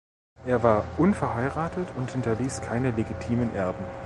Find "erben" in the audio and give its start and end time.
3.53-3.85